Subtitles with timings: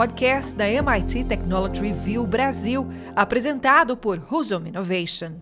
[0.00, 5.32] podcast da MIT Technology Review Brasil, apresentado por Husum Innovation.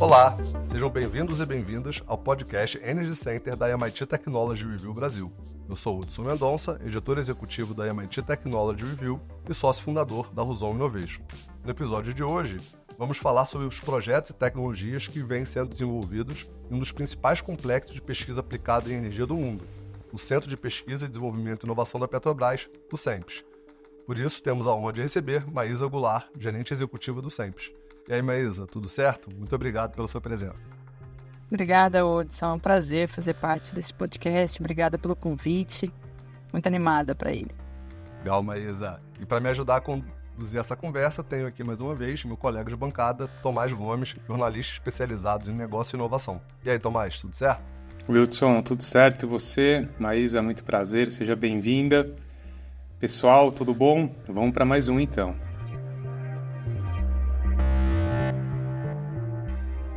[0.00, 5.30] Olá, sejam bem-vindos e bem-vindas ao podcast Energy Center da MIT Technology Review Brasil.
[5.68, 10.74] Eu sou Hudson Mendonça, editor executivo da MIT Technology Review e sócio fundador da Husum
[10.74, 11.20] Innovation.
[11.62, 12.56] No episódio de hoje,
[12.98, 17.40] vamos falar sobre os projetos e tecnologias que vêm sendo desenvolvidos em um dos principais
[17.40, 19.64] complexos de pesquisa aplicada em energia do mundo,
[20.12, 23.44] o Centro de Pesquisa, Desenvolvimento e Inovação da Petrobras, o CEMPES.
[24.06, 27.72] Por isso, temos a honra de receber Maísa Goulart, gerente executiva do CEMPES.
[28.08, 29.34] E aí, Maísa, tudo certo?
[29.34, 30.60] Muito obrigado pela sua presença.
[31.48, 32.46] Obrigada, Odson.
[32.46, 34.60] É um prazer fazer parte desse podcast.
[34.60, 35.92] Obrigada pelo convite.
[36.52, 37.50] Muito animada para ele.
[38.18, 38.98] Legal, Maísa.
[39.20, 39.80] E para me ajudar a
[40.34, 44.72] conduzir essa conversa, tenho aqui mais uma vez meu colega de bancada, Tomás Gomes, jornalista
[44.72, 46.40] especializado em negócio e inovação.
[46.64, 47.62] E aí, Tomás, tudo certo?
[48.08, 49.24] Wilson, tudo certo?
[49.24, 49.88] E você?
[49.98, 52.14] Maísa, muito prazer, seja bem-vinda.
[52.98, 54.14] Pessoal, tudo bom?
[54.28, 55.34] Vamos para mais um então.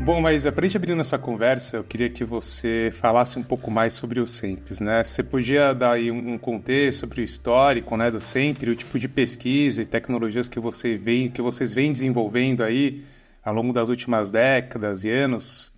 [0.08, 3.70] Bom, mas para a gente abrir nossa conversa, eu queria que você falasse um pouco
[3.70, 5.04] mais sobre o SEMPES, né?
[5.04, 9.10] Você podia dar aí um contexto sobre o histórico né, do Centro, o tipo de
[9.10, 13.04] pesquisa e tecnologias que, você vem, que vocês vêm desenvolvendo aí
[13.44, 15.74] ao longo das últimas décadas e anos?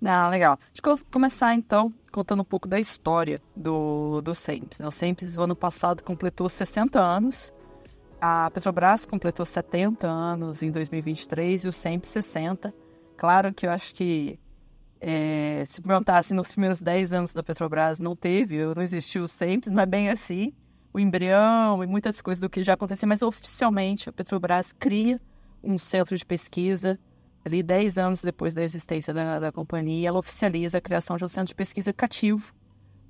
[0.00, 0.56] Não, legal.
[0.72, 4.78] Deixa eu começar então contando um pouco da história do, do SEMPES.
[4.78, 4.86] Né?
[4.86, 7.52] O SEMPES, no ano passado, completou 60 anos
[8.24, 12.72] a Petrobras completou 70 anos em 2023 e o SEMP 60.
[13.16, 14.38] Claro que eu acho que
[15.00, 19.66] é, se perguntasse nos primeiros 10 anos da Petrobras, não teve, não existiu o SEMP,
[19.72, 20.52] mas bem assim,
[20.94, 25.20] o embrião e muitas coisas do que já acontecia, mas oficialmente a Petrobras cria
[25.60, 27.00] um centro de pesquisa
[27.44, 31.28] ali 10 anos depois da existência da, da companhia, ela oficializa a criação de um
[31.28, 32.54] centro de pesquisa cativo,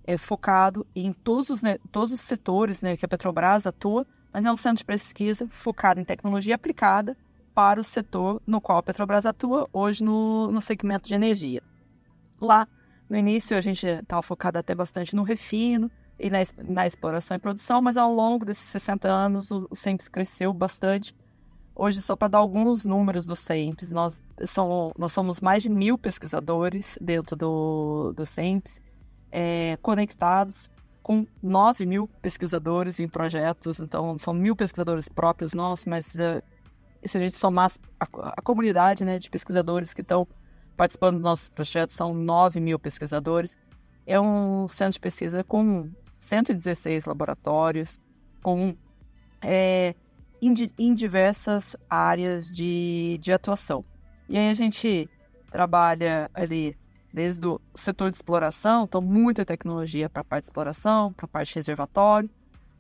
[0.07, 4.45] é, focado em todos os, né, todos os setores né, que a Petrobras atua, mas
[4.45, 7.17] é um centro de pesquisa focado em tecnologia aplicada
[7.55, 11.63] para o setor no qual a Petrobras atua hoje no, no segmento de energia.
[12.41, 12.67] Lá,
[13.09, 17.41] no início, a gente estava focado até bastante no refino e na, na, exploração e
[17.41, 21.15] produção, mas ao longo desses 60 anos o, o cresceu bastante.
[21.75, 24.23] Hoje, só para dar alguns números do SEMPS, nós,
[24.99, 28.25] nós somos mais de mil pesquisadores dentro do, do
[29.31, 30.71] é, conectados
[31.03, 36.43] com 9 mil pesquisadores em projetos, então são mil pesquisadores próprios nossos, mas uh,
[37.05, 40.27] se a gente somar a, a, comunidade né, de pesquisadores que estão
[40.77, 43.57] participando dos nossos projetos, são 9 mil pesquisadores.
[44.07, 48.01] É um centro de pesquisa com 116 laboratórios,
[48.43, 48.77] com
[49.41, 49.95] é,
[50.41, 53.83] em, em diversas áreas de, de atuação.
[54.29, 55.09] E aí a gente
[55.51, 56.77] trabalha ali
[57.13, 61.29] desde o setor de exploração, então muita tecnologia para a parte de exploração, para a
[61.29, 62.31] parte de reservatório.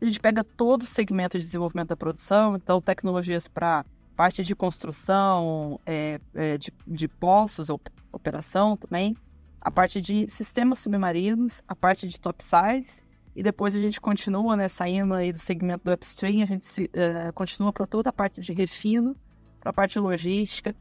[0.01, 3.85] A gente pega todo o segmento de desenvolvimento da produção, então tecnologias para
[4.17, 7.69] parte de construção, é, é, de, de poços,
[8.13, 9.17] operação também,
[9.61, 13.03] a parte de sistemas submarinos, a parte de topsides,
[13.35, 16.85] e depois a gente continua, né, saindo aí do segmento do upstream, a gente se,
[16.85, 19.17] uh, continua para toda a parte de refino,
[19.61, 20.75] para a parte logística.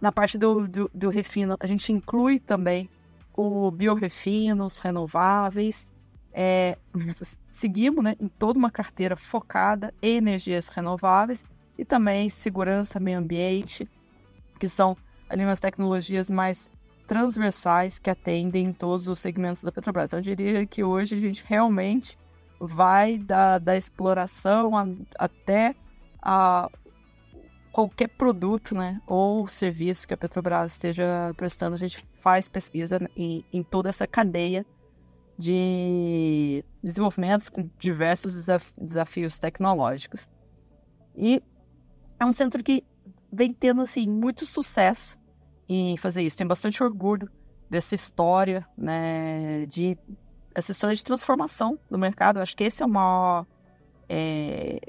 [0.00, 2.88] Na parte do, do, do refino, a gente inclui também
[3.38, 5.86] o biorefinos renováveis.
[6.32, 6.76] É,
[7.52, 11.44] seguimos né, em toda uma carteira focada em energias renováveis
[11.78, 13.88] e também segurança, meio ambiente,
[14.58, 14.96] que são
[15.28, 16.70] ali umas tecnologias mais
[17.06, 20.10] transversais que atendem todos os segmentos da Petrobras.
[20.10, 22.18] Então, eu diria que hoje a gente realmente
[22.58, 25.76] vai da, da exploração a, até
[26.20, 26.68] a
[27.78, 33.44] qualquer produto né, ou serviço que a Petrobras esteja prestando, a gente faz pesquisa em,
[33.52, 34.66] em toda essa cadeia
[35.38, 40.26] de desenvolvimentos com diversos desaf desafios tecnológicos.
[41.16, 41.40] E
[42.18, 42.82] é um centro que
[43.32, 45.16] vem tendo assim muito sucesso
[45.68, 46.36] em fazer isso.
[46.36, 47.30] Tem bastante orgulho
[47.70, 49.96] dessa história, né, de
[50.52, 52.40] essa história de transformação do mercado.
[52.40, 53.46] Acho que esse é o maior
[54.08, 54.80] é,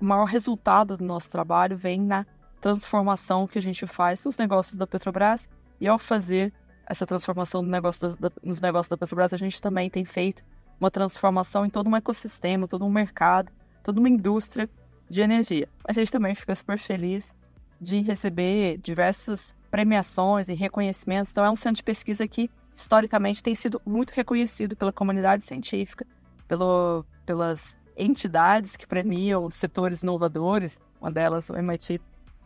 [0.00, 2.26] o maior resultado do nosso trabalho vem na
[2.60, 5.48] transformação que a gente faz nos negócios da Petrobras.
[5.80, 6.52] E ao fazer
[6.86, 10.42] essa transformação do negócio da, nos negócios da Petrobras, a gente também tem feito
[10.80, 13.52] uma transformação em todo um ecossistema, todo um mercado,
[13.82, 14.68] toda uma indústria
[15.08, 15.68] de energia.
[15.86, 17.34] A gente também fica super feliz
[17.80, 21.32] de receber diversas premiações e reconhecimentos.
[21.32, 26.06] Então, é um centro de pesquisa que, historicamente, tem sido muito reconhecido pela comunidade científica,
[26.48, 32.00] pelo, pelas entidades que premiam setores inovadores, uma delas o MIT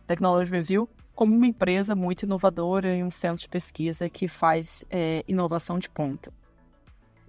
[0.07, 5.25] Technology Review, como uma empresa muito inovadora e um centro de pesquisa que faz é,
[5.27, 6.33] inovação de ponta.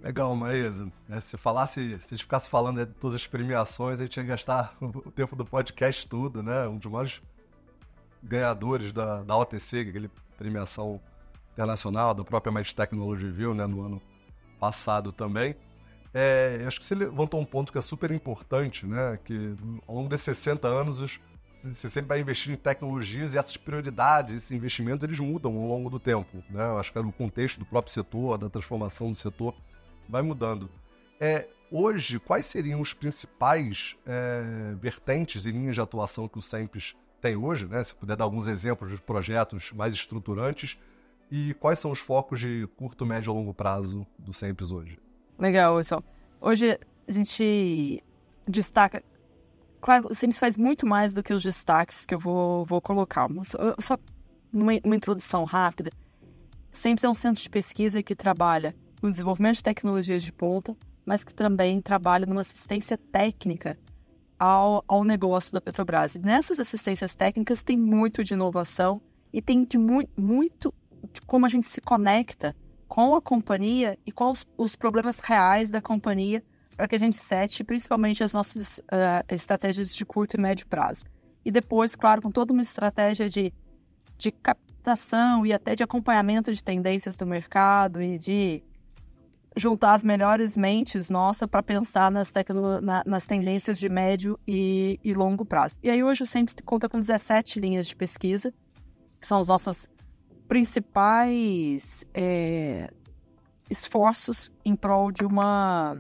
[0.02, 0.92] Legal, Maísa.
[1.10, 5.12] É, se falasse, se ficasse falando de todas as premiações, a gente ia gastar o
[5.12, 6.68] tempo do podcast tudo, né?
[6.68, 7.22] Um dos maiores
[8.24, 11.02] ganhadores da, da OTC, aquele premiação
[11.54, 13.66] internacional, da própria Med Technology Review, né?
[13.68, 14.02] No ano
[14.60, 15.56] passado também.
[16.14, 19.20] É, acho que você levantou um ponto que é super importante, né?
[19.24, 19.56] Que
[19.88, 21.20] ao longo desses 60 anos,
[21.64, 25.90] você sempre vai investir em tecnologias e essas prioridades, esses investimentos, eles mudam ao longo
[25.90, 26.64] do tempo, né?
[26.80, 29.56] Acho que é no contexto do próprio setor, da transformação do setor
[30.08, 30.70] vai mudando.
[31.20, 36.96] É, hoje, quais seriam os principais é, vertentes e linhas de atuação que o SEMPES
[37.22, 37.68] tem hoje?
[37.68, 37.84] Né?
[37.84, 40.78] Se puder dar alguns exemplos de projetos mais estruturantes.
[41.32, 44.98] E quais são os focos de curto, médio e longo prazo do SEMPES hoje?
[45.40, 46.04] Legal, Wilson.
[46.42, 46.78] Hoje
[47.08, 48.04] a gente
[48.46, 49.02] destaca.
[49.80, 53.30] Claro, o SEMPES faz muito mais do que os destaques que eu vou, vou colocar.
[53.80, 53.98] Só,
[54.52, 55.92] uma, uma introdução rápida.
[56.74, 60.76] SEMPES é um centro de pesquisa que trabalha no desenvolvimento de tecnologias de ponta,
[61.06, 63.80] mas que também trabalha numa assistência técnica
[64.38, 66.16] ao, ao negócio da Petrobras.
[66.16, 69.02] E nessas assistências técnicas tem muito de inovação
[69.32, 70.74] e tem de mu muito
[71.14, 72.54] de como a gente se conecta
[72.90, 76.44] com a companhia e com os, problemas reais da companhia
[76.76, 81.06] para que a gente sete principalmente as nossas uh, estratégias de curto e médio prazo.
[81.46, 83.54] E depois, claro, com toda uma estratégia de,
[84.18, 88.64] de captação e até de acompanhamento de tendências do mercado e de
[89.56, 95.00] juntar as melhores mentes nossa para pensar nas, tecno, na, nas tendências de médio e,
[95.04, 95.78] e, longo prazo.
[95.84, 98.54] E aí hoje o SEMPS conta com 17 linhas de pesquisa,
[99.20, 99.88] que são os nossos
[100.50, 102.90] principais é,
[103.70, 105.96] esforços em prol de uma,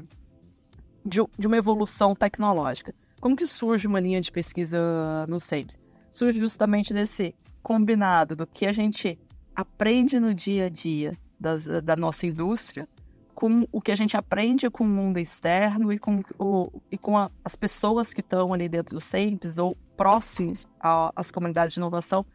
[1.06, 2.94] de, de, uma evolução tecnológica.
[3.22, 5.78] Como que surge uma linha de pesquisa no SEMPS?
[6.10, 9.20] Surge justamente desse combinado do que a gente
[9.56, 12.90] aprende no dia a dia das, da nossa indústria
[13.36, 17.18] com o que a gente aprende com o mundo externo e com, o, e com
[17.18, 20.68] a, as pessoas que estão ali dentro do SEMPES ou próximos
[21.16, 22.26] às comunidades de inovação,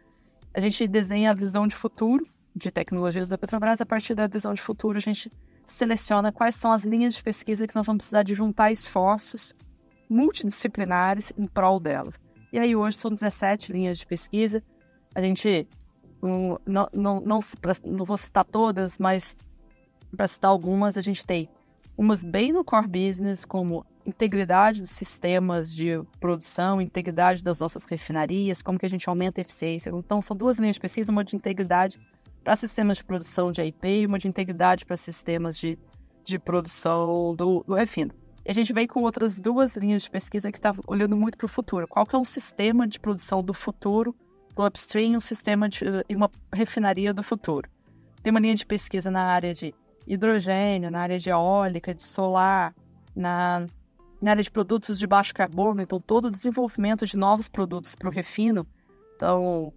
[0.55, 3.81] a gente desenha a visão de futuro de tecnologias da Petrobras.
[3.81, 5.31] A partir da visão de futuro, a gente
[5.65, 9.55] seleciona quais são as linhas de pesquisa que nós vamos precisar de juntar esforços
[10.09, 12.15] multidisciplinares em prol delas.
[12.53, 14.63] E aí hoje são 17 linhas de pesquisa.
[15.15, 15.67] A gente
[16.23, 17.41] não, não, não, não,
[17.85, 19.37] não vou citar todas, mas
[20.17, 21.49] para citar algumas, a gente tem
[21.97, 28.63] umas bem no core business, como integridade dos sistemas de produção, integridade das nossas refinarias,
[28.63, 29.91] como que a gente aumenta a eficiência.
[29.91, 32.01] Então, são duas linhas de pesquisa, uma de integridade
[32.43, 35.79] para sistemas de produção de IP e uma de integridade para sistemas de,
[36.23, 38.13] de produção do, do refino.
[38.45, 41.47] E a gente vem com outras duas linhas de pesquisa que está olhando muito para
[41.47, 41.89] o futuro.
[41.89, 44.15] Qual que é um sistema de produção do futuro
[44.55, 47.69] para o upstream, um sistema de uma refinaria do futuro.
[48.23, 49.75] Tem uma linha de pesquisa na área de
[50.07, 52.75] hidrogênio, na área de eólica, de solar,
[53.15, 53.67] na,
[54.25, 58.09] na área de produtos de baixo carbono, então todo o desenvolvimento de novos produtos para
[58.09, 58.67] o refino.
[59.15, 59.73] Então,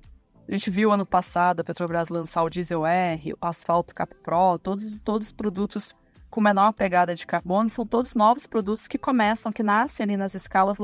[0.47, 4.57] a gente viu ano passado a Petrobras lançar o Diesel R, o Asfalto Cap Pro,
[4.57, 5.93] todos, todos os produtos
[6.29, 10.33] com menor pegada de carbono, são todos novos produtos que começam, que nascem ali nas
[10.33, 10.77] escalas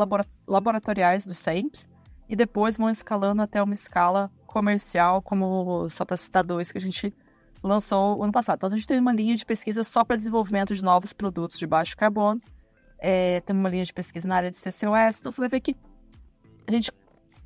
[0.48, 1.90] laboratoriais do SEMPS
[2.28, 6.82] e depois vão escalando até uma escala comercial, como só para citar dois que a
[6.82, 7.14] gente
[7.64, 8.58] lançou ano passado.
[8.58, 11.66] Então, a gente tem uma linha de pesquisa só para desenvolvimento de novos produtos de
[11.66, 12.42] baixo carbono.
[13.06, 15.20] É, tem uma linha de pesquisa na área de CCUS.
[15.20, 15.76] Então, você vai ver que
[16.66, 16.90] a gente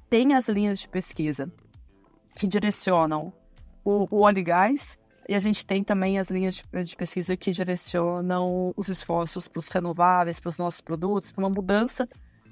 [0.08, 1.52] tem as linhas de pesquisa
[2.36, 3.34] que direcionam
[3.84, 7.36] o, o óleo e gás, e a gente tem também as linhas de, de pesquisa
[7.36, 12.08] que direcionam os esforços para os renováveis, para os nossos produtos, para uma mudança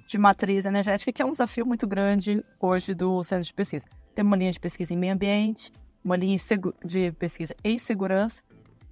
[0.08, 3.86] de matriz energética, que é um desafio muito grande hoje do centro de pesquisa.
[4.16, 5.72] Tem uma linha de pesquisa em meio ambiente,
[6.04, 6.38] uma linha
[6.84, 8.42] de pesquisa em segurança.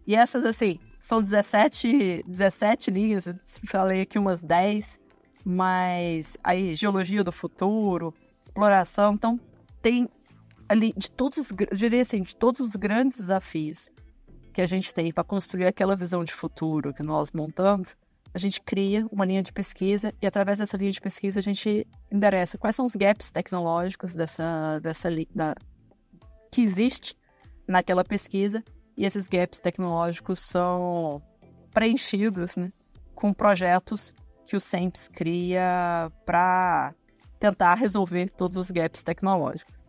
[0.05, 3.35] E essas, assim, são 17, 17 linhas, eu
[3.67, 5.01] falei aqui umas 10,
[5.43, 9.37] mas aí geologia do futuro, exploração, então
[9.81, 10.07] tem
[10.69, 13.91] ali de todos, eu diria assim, de todos os grandes desafios
[14.53, 17.97] que a gente tem para construir aquela visão de futuro que nós montamos,
[18.33, 21.85] a gente cria uma linha de pesquisa e através dessa linha de pesquisa a gente
[22.09, 25.53] endereça quais são os gaps tecnológicos dessa, dessa da,
[26.49, 27.13] que existe
[27.67, 28.63] naquela pesquisa
[28.97, 31.21] e esses gaps tecnológicos são
[31.73, 32.71] preenchidos né,
[33.15, 34.13] com projetos
[34.45, 36.93] que o SEMPS cria para
[37.39, 39.83] tentar resolver todos os gaps tecnológicos.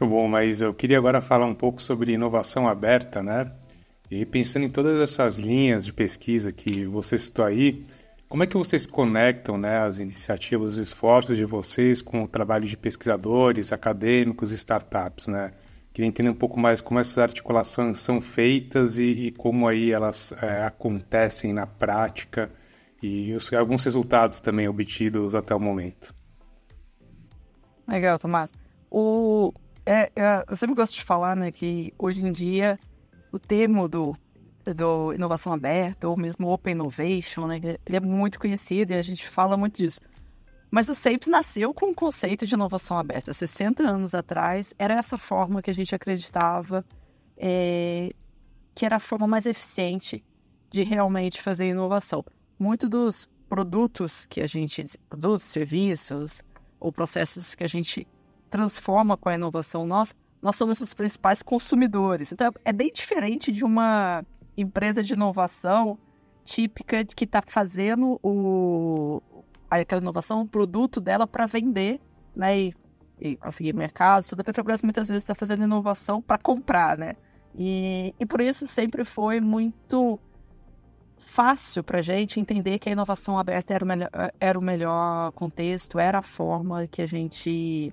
[0.00, 3.46] Muito bom, mas eu queria agora falar um pouco sobre inovação aberta, né?
[4.10, 7.84] E pensando em todas essas linhas de pesquisa que você citou aí,
[8.28, 12.66] Como é que vocês conectam né, as iniciativas, os esforços de vocês com o trabalho
[12.66, 15.52] de pesquisadores, acadêmicos e startups, né?
[15.98, 20.32] Queria entender um pouco mais como essas articulações são feitas e, e como aí elas
[20.40, 22.52] é, acontecem na prática
[23.02, 26.14] e os, alguns resultados também obtidos até o momento.
[27.88, 28.52] Legal, Tomás.
[28.88, 29.52] O,
[29.84, 32.78] é, é, eu sempre gosto de falar né, que hoje em dia
[33.32, 34.16] o termo do
[34.72, 37.56] do inovação aberta, ou mesmo Open Innovation, né?
[37.84, 39.98] Ele é muito conhecido e a gente fala muito disso.
[40.70, 43.32] Mas o SAPES nasceu com o conceito de inovação aberta.
[43.32, 46.84] 60 anos atrás, era essa forma que a gente acreditava
[47.36, 48.10] é,
[48.74, 50.24] que era a forma mais eficiente
[50.70, 52.24] de realmente fazer inovação.
[52.58, 56.42] Muitos dos produtos que a gente, produtos, serviços
[56.78, 58.06] ou processos que a gente
[58.50, 62.30] transforma com a inovação nossa, nós somos os principais consumidores.
[62.30, 64.24] Então, é bem diferente de uma
[64.56, 65.98] empresa de inovação
[66.44, 69.22] típica que está fazendo o,
[69.70, 72.00] aquela inovação, o produto dela para vender,
[72.34, 72.58] né?
[72.58, 72.74] E,
[73.20, 74.26] e conseguir mercado.
[74.28, 77.14] Toda a Petrobras muitas vezes está fazendo inovação para comprar, né?
[77.54, 80.18] E, e por isso sempre foi muito
[81.16, 84.10] fácil para a gente entender que a inovação aberta era o, melhor,
[84.40, 87.92] era o melhor contexto, era a forma que a gente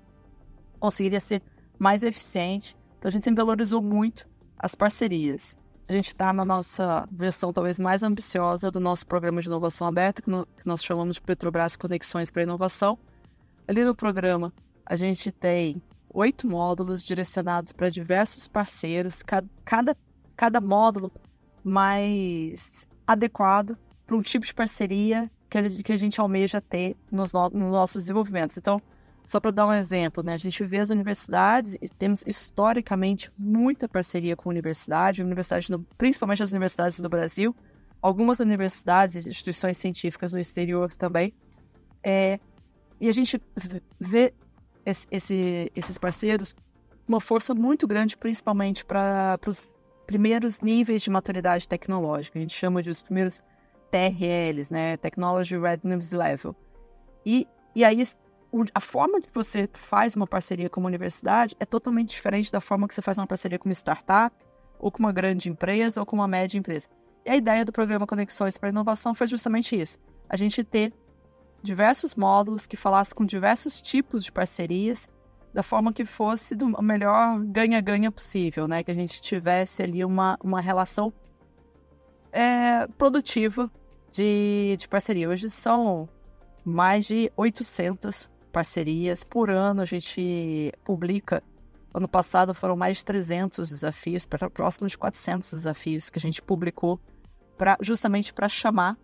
[0.79, 1.41] conseguiria ser
[1.77, 2.77] mais eficiente.
[2.97, 4.27] Então a gente sempre valorizou muito
[4.57, 9.47] as parcerias a gente está na nossa versão talvez mais ambiciosa do nosso programa de
[9.47, 12.97] inovação aberta, que, no, que nós chamamos de Petrobras Conexões para Inovação.
[13.67, 14.51] Ali no programa,
[14.85, 19.97] a gente tem oito módulos direcionados para diversos parceiros, cada, cada,
[20.35, 21.11] cada módulo
[21.63, 23.77] mais adequado
[24.07, 27.71] para um tipo de parceria que a, que a gente almeja ter nos, no, nos
[27.71, 28.57] nossos desenvolvimentos.
[28.57, 28.81] Então,
[29.25, 30.33] só para dar um exemplo, né?
[30.33, 35.79] A gente vê as universidades e temos historicamente muita parceria com a universidade, universidade no,
[35.97, 37.55] principalmente as universidades do Brasil,
[38.01, 41.33] algumas universidades e instituições científicas no exterior também.
[42.03, 42.39] É,
[43.01, 43.41] e a gente
[43.99, 44.33] vê
[44.85, 46.55] esse, esse, esses parceiros
[47.07, 49.67] uma força muito grande, principalmente para os
[50.05, 52.37] primeiros níveis de maturidade tecnológica.
[52.37, 53.43] A gente chama de os primeiros
[53.91, 54.97] TRLs, né?
[54.97, 56.55] Technology Readiness Level.
[57.25, 58.01] E, e aí
[58.73, 62.87] a forma que você faz uma parceria com uma universidade é totalmente diferente da forma
[62.87, 64.35] que você faz uma parceria com uma startup,
[64.79, 66.87] ou com uma grande empresa, ou com uma média empresa.
[67.25, 69.97] E a ideia do programa Conexões para Inovação foi justamente isso:
[70.29, 70.93] a gente ter
[71.61, 75.09] diversos módulos que falassem com diversos tipos de parcerias,
[75.53, 78.83] da forma que fosse do melhor ganha-ganha possível, né?
[78.83, 81.11] Que a gente tivesse ali uma, uma relação
[82.31, 83.71] é, produtiva
[84.11, 85.29] de, de parceria.
[85.29, 86.07] Hoje são
[86.63, 89.21] mais de 800 parcerias.
[89.21, 91.43] Por ano a gente publica.
[91.93, 96.41] Ano passado foram mais de 300 desafios, para próximo de 400 desafios que a gente
[96.41, 96.97] publicou
[97.57, 98.97] pra, justamente para chamar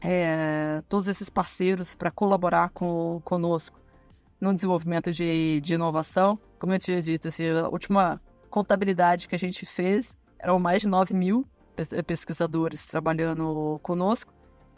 [0.00, 3.80] é, todos esses parceiros para colaborar com, conosco
[4.40, 6.36] no desenvolvimento de, de inovação.
[6.58, 10.88] Como eu tinha dito, assim, a última contabilidade que a gente fez eram mais de
[10.88, 11.46] 9 mil
[12.06, 14.32] pesquisadores trabalhando conosco.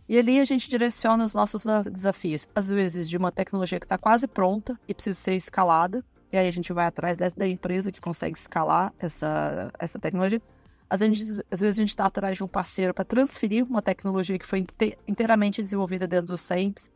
[0.09, 3.99] E ali a gente direciona os nossos desafios, às vezes de uma tecnologia que está
[3.99, 8.01] quase pronta e precisa ser escalada, e aí a gente vai atrás da, empresa que
[8.01, 10.41] consegue escalar essa, essa tecnologia.
[10.89, 14.39] Às vezes, às vezes a gente está atrás de um parceiro para transferir uma tecnologia
[14.39, 14.65] que foi
[15.09, 16.91] inteiramente desenvolvida dentro do SEMPS,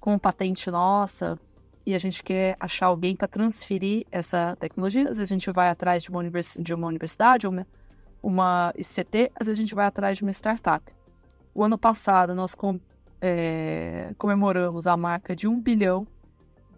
[0.00, 1.38] com patente nossa,
[1.86, 5.02] e a gente quer achar alguém para transferir essa tecnologia.
[5.02, 7.66] Às vezes a gente vai atrás de uma, univers de uma universidade, uma,
[8.22, 10.84] uma ICT, às vezes a gente vai atrás de uma startup.
[11.54, 12.80] O ano passado nós com,
[13.20, 16.06] é, comemoramos a marca de um bilhão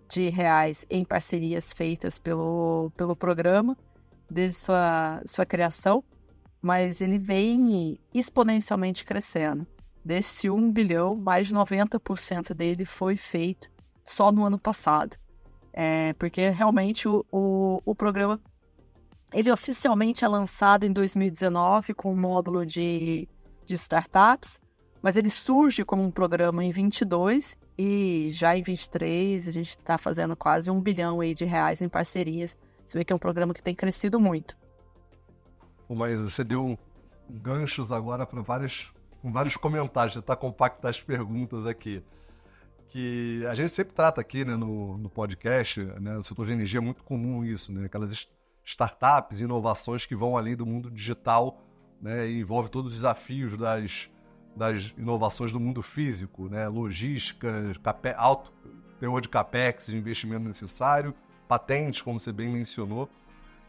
[0.08, 3.76] de reais em parcerias feitas pelo, pelo programa
[4.30, 6.02] desde sua, sua criação,
[6.60, 9.66] mas ele vem exponencialmente crescendo.
[10.04, 13.68] Desse 1 bilhão, mais de 90% dele foi feito
[14.04, 15.16] só no ano passado.
[15.72, 18.40] É, porque realmente o, o, o, programa
[19.30, 23.28] ele oficialmente é lançado em 2019 com um módulo de,
[23.66, 24.58] de startups,
[25.06, 29.96] mas ele surge como um programa em 22 e já em 23 a gente está
[29.96, 32.58] fazendo quase um bilhão aí de reais em parcerias.
[32.84, 34.56] Você vê que é um programa que tem crescido muito.
[35.88, 36.76] Mas você deu
[37.30, 42.02] ganchos agora para vários, vários comentários, tentar compactar as perguntas aqui.
[42.88, 46.78] Que a gente sempre trata aqui né, no, no podcast, né, no setor de energia
[46.78, 48.26] é muito comum isso, né, aquelas
[48.64, 51.62] startups, inovações que vão além do mundo digital
[52.02, 54.10] né, e envolve todos os desafios das
[54.56, 56.66] das inovações do mundo físico, né?
[56.66, 57.48] logística,
[58.16, 58.52] alto
[58.98, 61.14] teor de capex, de investimento necessário,
[61.46, 63.08] patentes, como você bem mencionou.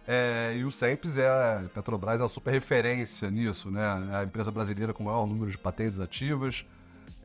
[0.07, 3.83] É, e o SEMPES é, a Petrobras é uma super referência nisso, né?
[4.13, 6.65] A empresa brasileira com o maior número de patentes ativas.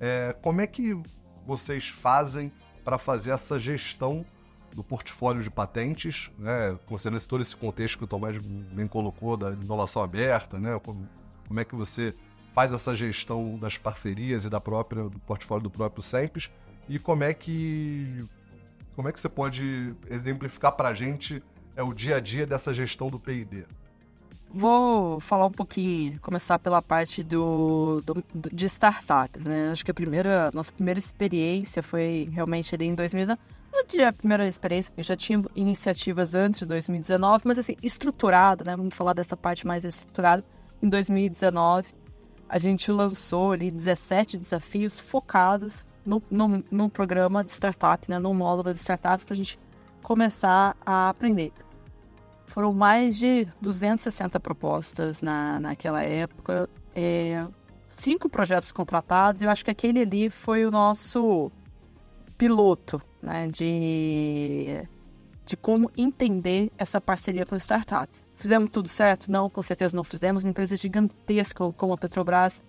[0.00, 1.00] É, como é que
[1.46, 2.52] vocês fazem
[2.84, 4.26] para fazer essa gestão
[4.74, 6.76] do portfólio de patentes, né?
[6.86, 10.80] considerando todo esse contexto que o Tomás bem colocou da inovação aberta, né?
[10.80, 11.08] Como,
[11.46, 12.14] como é que você
[12.54, 16.50] faz essa gestão das parcerias e da própria do portfólio do próprio SEMPES
[16.88, 18.24] e como é que
[18.94, 21.42] como é que você pode exemplificar para a gente
[21.74, 23.64] é o dia a dia dessa gestão do P&D?
[24.54, 29.70] Vou falar um pouquinho, começar pela parte do, do, de startups, né?
[29.70, 33.40] Acho que a primeira, nossa primeira experiência foi realmente ali em 2019.
[33.72, 38.62] Não tinha a primeira experiência, porque já tinha iniciativas antes de 2019, mas assim, estruturado,
[38.62, 38.76] né?
[38.76, 40.44] Vamos falar dessa parte mais estruturada.
[40.82, 41.88] Em 2019,
[42.52, 48.18] a gente lançou ali 17 desafios focados no, no, no programa de startup, né?
[48.18, 49.58] No módulo de startup, para a gente
[50.02, 51.50] começar a aprender.
[52.46, 57.46] Foram mais de 260 propostas na, naquela época, é,
[57.88, 61.50] cinco projetos contratados, e eu acho que aquele ali foi o nosso
[62.36, 64.86] piloto né, de,
[65.46, 68.22] de como entender essa parceria com startups.
[68.42, 69.30] Fizemos tudo certo?
[69.30, 70.42] Não, com certeza não fizemos.
[70.42, 72.64] Uma empresa gigantesca como a Petrobras,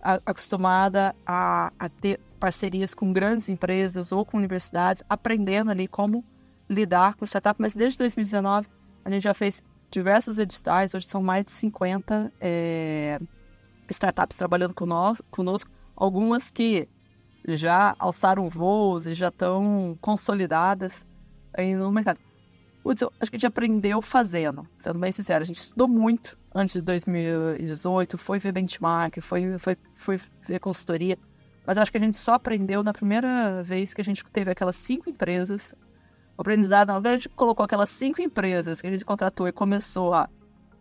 [0.00, 6.24] a, acostumada a, a ter parcerias com grandes empresas ou com universidades, aprendendo ali como
[6.66, 8.66] lidar com startup, mas desde 2019
[9.04, 13.20] a gente já fez diversos editais, hoje são mais de 50 é,
[13.90, 16.88] startups trabalhando conosco, conosco, algumas que
[17.46, 21.06] já alçaram voos e já estão consolidadas
[21.52, 22.18] aí no mercado.
[22.82, 25.42] Putz, eu acho que a gente aprendeu fazendo, sendo bem sincero.
[25.42, 31.18] A gente estudou muito antes de 2018, foi ver benchmark, foi, foi, foi ver consultoria,
[31.66, 34.76] mas acho que a gente só aprendeu na primeira vez que a gente teve aquelas
[34.76, 35.74] cinco empresas
[36.38, 40.30] o aprendizado, a gente colocou aquelas cinco empresas que a gente contratou e começou a,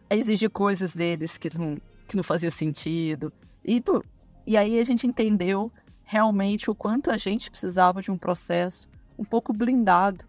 [0.07, 3.33] a exigir coisas deles que não, que não fazia sentido.
[3.65, 4.03] E, pô,
[4.45, 5.71] e aí a gente entendeu
[6.03, 8.87] realmente o quanto a gente precisava de um processo
[9.17, 10.23] um pouco blindado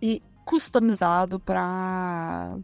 [0.00, 2.54] e customizado para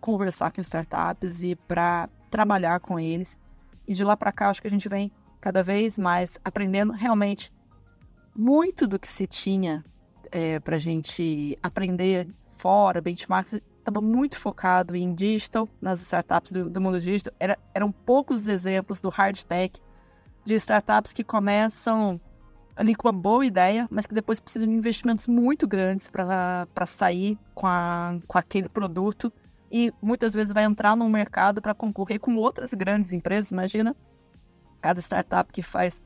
[0.00, 3.38] conversar com startups e para trabalhar com eles.
[3.86, 5.10] E de lá para cá, acho que a gente vem
[5.40, 7.52] cada vez mais aprendendo realmente
[8.34, 9.84] muito do que se tinha
[10.30, 16.68] é, para a gente aprender fora, benchmarks, estava muito focado em digital, nas startups do,
[16.68, 17.32] do mundo digital.
[17.38, 19.80] Era, eram poucos exemplos do hard tech,
[20.44, 22.20] de startups que começam
[22.78, 27.36] ali com uma boa ideia, mas que depois precisam de investimentos muito grandes para sair
[27.52, 29.32] com, a, com aquele produto
[29.70, 33.50] e muitas vezes vai entrar no mercado para concorrer com outras grandes empresas.
[33.50, 33.96] Imagina
[34.80, 36.00] cada startup que faz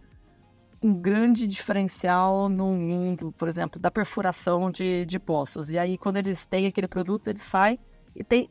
[0.83, 5.69] um grande diferencial no mundo, por exemplo, da perfuração de, de poços.
[5.69, 7.79] E aí, quando eles têm aquele produto, ele sai
[8.17, 8.49] e tem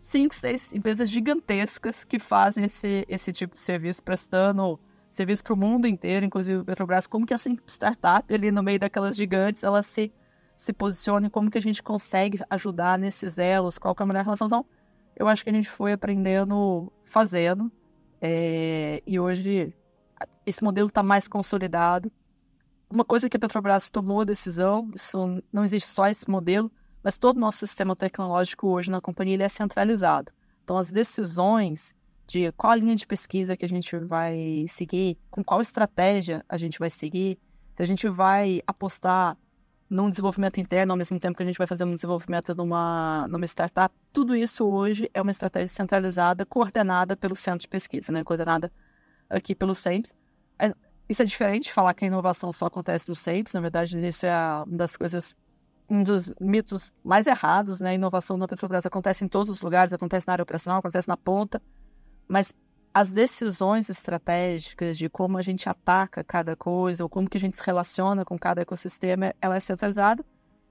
[0.00, 4.80] cinco, seis empresas gigantescas que fazem esse, esse tipo de serviço, prestando
[5.16, 7.06] serviço para o mundo inteiro, inclusive o Petrobras.
[7.06, 10.12] Como que essa startup ali no meio daquelas gigantes, ela se,
[10.56, 14.24] se posiciona e como que a gente consegue ajudar nesses elos, qual é a melhor
[14.24, 14.46] relação.
[14.46, 14.66] Então,
[15.16, 17.72] eu acho que a gente foi aprendendo fazendo.
[18.20, 19.74] É, e hoje
[20.44, 22.12] esse modelo está mais consolidado.
[22.90, 26.70] Uma coisa que a Petrobras tomou a decisão, isso não existe só esse modelo,
[27.02, 30.30] mas todo o nosso sistema tecnológico hoje na companhia é centralizado.
[30.62, 31.94] Então, as decisões
[32.26, 36.56] de qual a linha de pesquisa que a gente vai seguir, com qual estratégia a
[36.56, 37.38] gente vai seguir,
[37.76, 39.36] se a gente vai apostar
[39.88, 43.44] num desenvolvimento interno ao mesmo tempo que a gente vai fazer um desenvolvimento numa, numa
[43.44, 48.24] startup, tudo isso hoje é uma estratégia centralizada, coordenada pelo centro de pesquisa, né?
[48.24, 48.72] coordenada
[49.30, 50.12] aqui pelo SEMPS.
[50.58, 50.74] É,
[51.08, 54.26] isso é diferente de falar que a inovação só acontece no SEMPS, na verdade, isso
[54.26, 55.36] é uma das coisas,
[55.88, 57.90] um dos mitos mais errados, né?
[57.90, 61.16] A inovação na Petrobras acontece em todos os lugares, acontece na área operacional, acontece na
[61.16, 61.62] ponta,
[62.28, 62.52] mas
[62.92, 67.56] as decisões estratégicas de como a gente ataca cada coisa, ou como que a gente
[67.56, 70.24] se relaciona com cada ecossistema, ela é centralizada,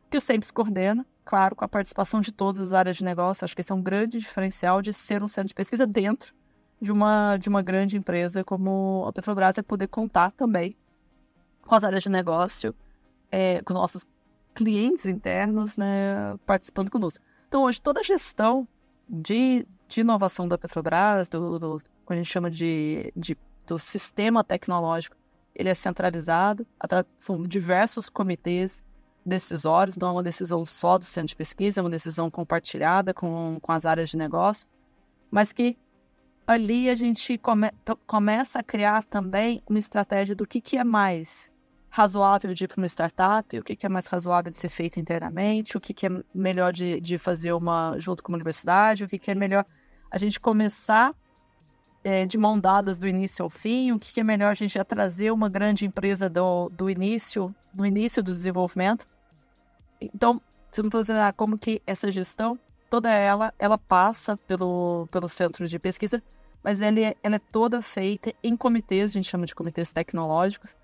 [0.09, 3.45] que o SEMPS coordena, claro, com a participação de todas as áreas de negócio.
[3.45, 6.33] Acho que esse é um grande diferencial de ser um centro de pesquisa dentro
[6.81, 10.75] de uma, de uma grande empresa como a Petrobras é poder contar também
[11.61, 12.75] com as áreas de negócio,
[13.31, 14.05] é, com nossos
[14.53, 17.23] clientes internos né, participando conosco.
[17.47, 18.67] Então, hoje, toda a gestão
[19.09, 24.43] de, de inovação da Petrobras, do, do, que a gente chama de, de, do sistema
[24.43, 25.15] tecnológico,
[25.53, 26.67] ele é centralizado,
[27.19, 28.83] são diversos comitês
[29.25, 33.57] decisórios, não é uma decisão só do centro de pesquisa, é uma decisão compartilhada com,
[33.61, 34.67] com as áreas de negócio,
[35.31, 35.77] mas que
[36.45, 37.71] ali a gente come,
[38.05, 41.51] começa a criar também uma estratégia do que, que é mais
[41.95, 44.99] razoável de ir para uma startup, o que, que é mais razoável de ser feito
[44.99, 49.07] internamente, o que, que é melhor de, de fazer uma junto com uma universidade, o
[49.07, 49.65] que, que é melhor
[50.11, 51.15] a gente começar
[52.03, 54.73] é, de mão dadas do início ao fim, o que, que é melhor a gente
[54.73, 59.07] já trazer uma grande empresa do, do início, no início do desenvolvimento.
[60.01, 65.65] Então, você me considerar como que essa gestão, toda ela, ela passa pelo, pelo centro
[65.65, 66.21] de pesquisa,
[66.61, 70.75] mas ela é, ela é toda feita em comitês, a gente chama de comitês tecnológicos,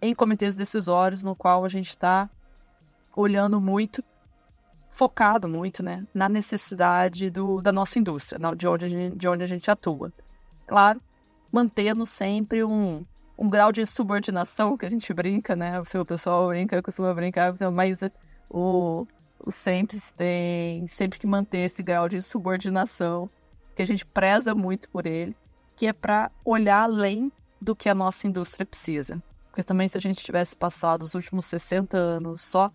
[0.00, 2.28] em, comitês decisórios, no qual a gente está
[3.14, 4.02] olhando muito
[4.90, 9.42] focado muito né, na necessidade do, da nossa indústria, de onde, a gente, de onde
[9.42, 10.12] a gente atua.
[10.66, 11.00] Claro,
[11.50, 13.04] mantendo sempre um,
[13.36, 15.80] um grau de subordinação que a gente brinca, né?
[15.80, 18.00] O pessoal brinca, costuma brincar, mas
[18.48, 19.06] o,
[19.40, 23.28] o sempre tem sempre que manter esse grau de subordinação
[23.74, 25.34] que a gente preza muito por ele,
[25.74, 29.22] que é para olhar além do que a nossa indústria precisa.
[29.52, 32.72] Porque também se a gente tivesse passado os últimos 60 anos só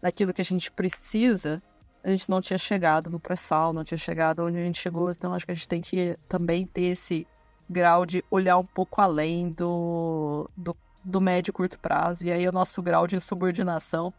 [0.00, 1.62] daquilo que a gente precisa,
[2.02, 5.10] a gente não tinha chegado no pré-sal, não tinha chegado onde a gente chegou.
[5.10, 7.26] Então acho que a gente tem que também ter esse
[7.68, 12.24] grau de olhar um pouco além do, do, do médio e curto prazo.
[12.24, 14.10] E aí o nosso grau de subordinação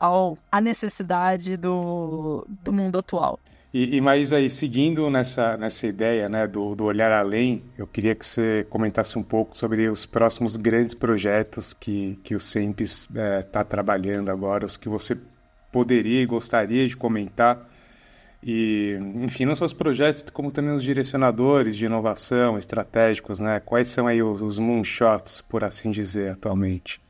[0.00, 3.38] ao, à necessidade do, do mundo atual.
[3.72, 8.16] E, e mais aí, seguindo nessa, nessa ideia né, do, do olhar além, eu queria
[8.16, 13.20] que você comentasse um pouco sobre os próximos grandes projetos que, que o SEMPES está
[13.20, 15.16] é, tá trabalhando agora, os que você
[15.70, 17.68] poderia e gostaria de comentar.
[18.42, 23.60] E, enfim, não só os projetos, como também os direcionadores de inovação, estratégicos, né?
[23.60, 27.00] Quais são aí os, os moonshots, por assim dizer, atualmente?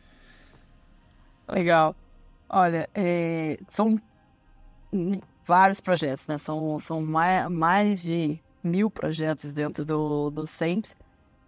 [1.49, 1.95] Legal.
[2.49, 3.99] Olha, é, são
[5.51, 6.39] vários projetos, né?
[6.39, 10.97] São, são mais, mais de mil projetos dentro do, do SEMPS.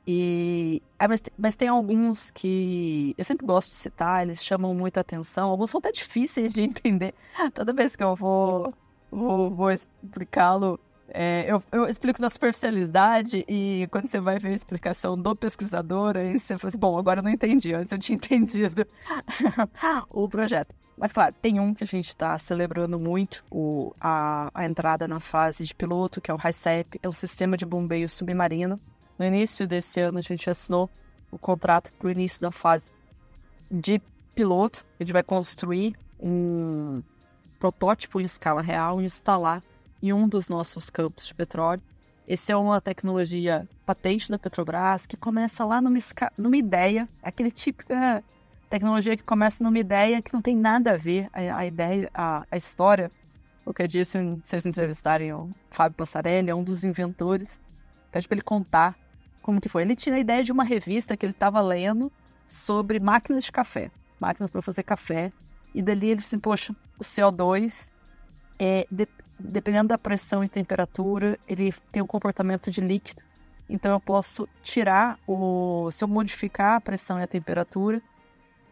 [0.04, 4.98] E, é, mas, mas tem alguns que eu sempre gosto de citar, eles chamam muita
[5.00, 5.50] atenção.
[5.50, 7.14] Alguns são até difíceis de entender.
[7.54, 8.74] Toda vez que eu vou,
[9.08, 10.80] vou, vou explicá-lo,
[11.14, 16.16] é, eu, eu, explico na superficialidade e quando você vai ver a explicação do pesquisador,
[16.16, 18.84] aí você fala assim, bom, agora eu não entendi, antes eu tinha entendido
[20.10, 20.74] o projeto.
[20.96, 25.20] Mas claro, tem um que a gente está celebrando muito, o, a, a, entrada na
[25.20, 28.78] fase de piloto, que é o HICEP, é um sistema de bombeio submarino.
[29.18, 30.90] No início desse ano a gente assinou
[31.30, 32.92] o contrato para o início da fase
[33.70, 34.00] de
[34.34, 34.84] piloto.
[34.98, 37.02] A gente vai construir um
[37.58, 39.62] protótipo em escala real e instalar
[40.02, 41.82] em um dos nossos campos de petróleo.
[42.26, 45.98] Esse é uma tecnologia patente da Petrobras que começa lá numa,
[46.36, 48.22] numa ideia, aquele típica
[48.72, 52.46] tecnologia que começa numa ideia que não tem nada a ver a, a ideia, a,
[52.50, 53.12] a história.
[53.66, 57.60] O que eu disse, se vocês entrevistarem o Fábio Passarelli, é um dos inventores.
[58.10, 58.98] Pede para ele contar
[59.42, 59.82] como que foi.
[59.82, 62.10] Ele tinha a ideia de uma revista que ele estava lendo
[62.46, 65.30] sobre máquinas de café, máquinas para fazer café.
[65.74, 67.90] E dali ele disse, poxa, o CO2
[68.58, 69.06] é, de,
[69.38, 73.22] dependendo da pressão e temperatura, ele tem um comportamento de líquido.
[73.68, 75.90] Então eu posso tirar o.
[75.90, 78.02] Se eu modificar a pressão e a temperatura,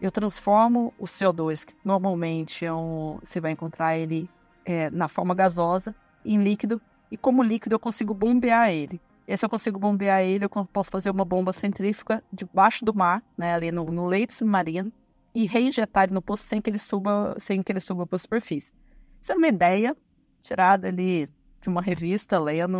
[0.00, 4.28] eu transformo o CO2, que normalmente é um, você vai encontrar ele
[4.64, 9.00] é, na forma gasosa, em líquido, e como líquido eu consigo bombear ele.
[9.26, 13.22] E se eu consigo bombear ele, eu posso fazer uma bomba centrífuga debaixo do mar,
[13.36, 14.92] né, ali no, no leito submarino,
[15.34, 18.18] e reinjetar ele no poço sem que ele suba, sem que ele suba para a
[18.18, 18.72] superfície.
[19.20, 19.96] Isso é uma ideia
[20.42, 21.28] tirada ali
[21.60, 22.78] de uma revista, lendo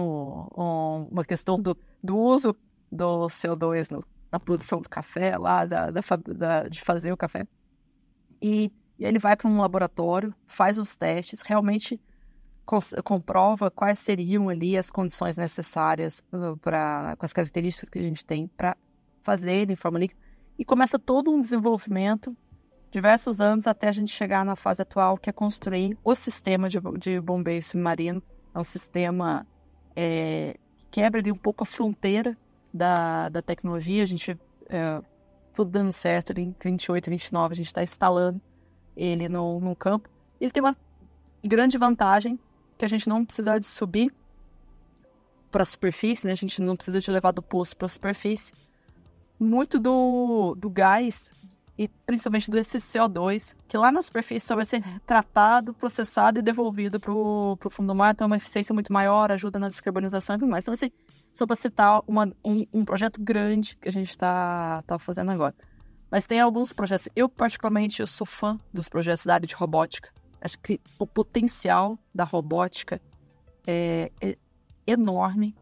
[0.57, 2.57] um, uma questão do, do uso
[2.91, 6.01] do CO2 no, na produção do café, lá da, da,
[6.37, 7.47] da de fazer o café.
[8.41, 12.01] E, e ele vai para um laboratório, faz os testes, realmente
[13.05, 18.25] comprova quais seriam ali as condições necessárias uh, para com as características que a gente
[18.25, 18.77] tem para
[19.25, 20.21] fazer em forma líquida
[20.57, 22.37] e começa todo um desenvolvimento
[22.91, 26.79] diversos anos até a gente chegar na fase atual, que é construir o sistema de,
[26.99, 28.23] de bombeio submarino.
[28.55, 29.47] É um sistema
[29.97, 32.37] é, que quebra ali um pouco a fronteira
[32.73, 34.03] da, da tecnologia.
[34.03, 35.01] A gente, é,
[35.55, 38.41] tudo dando certo, ali em 28, 29, a gente está instalando
[38.97, 40.09] ele no, no campo.
[40.41, 40.77] Ele tem uma
[41.45, 42.39] grande vantagem,
[42.77, 44.13] que a gente não precisa de subir
[45.51, 46.33] para a superfície, né?
[46.33, 48.53] A gente não precisa de levar do poço para a superfície.
[49.39, 51.31] Muito do, do gás
[51.77, 57.01] e principalmente do CO2, que lá na superfície só vai ser tratado, processado e devolvido
[57.01, 60.39] para o fundo do mar, então é uma eficiência muito maior, ajuda na descarbonização e
[60.41, 60.65] tudo mais.
[60.65, 60.93] Então, assim,
[61.41, 65.55] só para citar uma, um, um, projeto grande que a gente está tá fazendo agora.
[66.11, 67.09] Mas tem alguns projetos.
[67.17, 70.11] Eu, particularmente, eu sou fã dos projetos da área de robótica.
[70.39, 73.01] Acho que o potencial da robótica
[73.67, 74.37] é, é
[74.87, 75.57] enorme.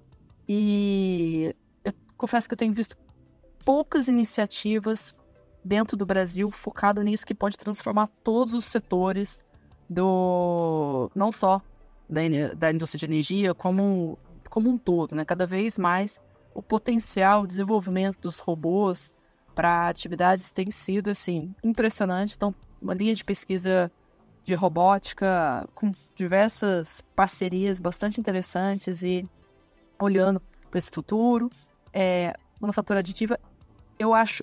[0.49, 2.97] E eu confesso que eu tenho visto
[3.65, 5.15] poucas iniciativas
[5.65, 9.45] dentro do Brasil focada nisso que pode transformar todos os setores
[9.89, 11.63] do não só
[12.11, 12.21] da,
[12.57, 15.25] da indústria de energia, como como um todo, né?
[15.25, 16.21] Cada vez mais
[16.55, 19.11] o potencial, o desenvolvimento dos robôs
[19.55, 22.35] para atividades tem sido assim impressionante.
[22.37, 23.91] Então, uma linha de pesquisa
[24.43, 29.29] de robótica com diversas parcerias bastante interessantes e
[30.01, 31.51] olhando para esse futuro.
[31.93, 33.39] É, manufatura aditiva,
[33.99, 34.43] eu acho,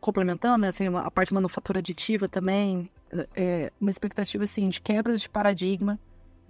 [0.00, 2.90] complementando, né, assim, a parte de manufatura aditiva também,
[3.34, 5.98] é, uma expectativa assim, de quebra de paradigma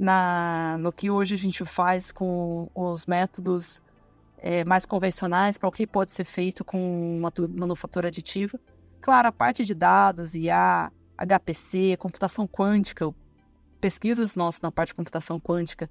[0.01, 3.83] na, no que hoje a gente faz com os métodos
[4.39, 8.59] é, mais convencionais para o que pode ser feito com uma manufatura aditiva.
[9.03, 13.13] Claro, a parte de dados, IA, HPC, computação quântica,
[13.79, 15.91] pesquisas nossas na parte de computação quântica,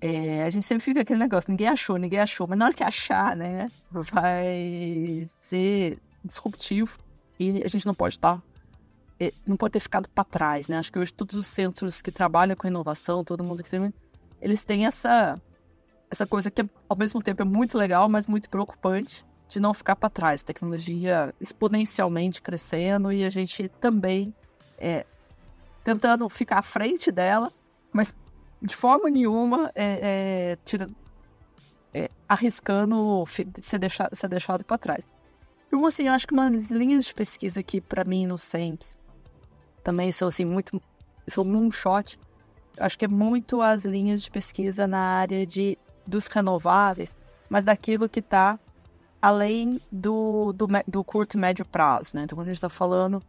[0.00, 2.82] é, a gente sempre fica aquele negócio, ninguém achou, ninguém achou, mas na hora que
[2.82, 6.98] achar, né, vai ser disruptivo
[7.38, 8.42] e a gente não pode estar,
[9.46, 10.78] não pode ter ficado para trás, né?
[10.78, 13.92] Acho que hoje todos os centros que trabalham com inovação, todo mundo que tem,
[14.40, 15.40] eles têm essa
[16.10, 19.96] essa coisa que ao mesmo tempo é muito legal, mas muito preocupante, de não ficar
[19.96, 20.42] para trás.
[20.42, 24.32] Tecnologia exponencialmente crescendo e a gente também
[24.78, 25.04] é,
[25.82, 27.52] tentando ficar à frente dela,
[27.92, 28.14] mas
[28.62, 30.88] de forma nenhuma é, é, tira,
[31.92, 33.24] é, arriscando
[33.60, 35.04] ser deixado, ser deixado para trás.
[35.66, 38.96] Então, assim, eu acho que umas linhas de pesquisa aqui para mim no SEMPS
[39.84, 40.82] também são assim muito
[41.36, 42.18] moonshot.
[42.76, 47.16] Eu acho que é muito as linhas de pesquisa na área de dos renováveis,
[47.48, 48.58] mas daquilo que está
[49.22, 52.24] além do, do, do, curto e médio prazo, né?
[52.24, 53.22] Então, quando a gente está falando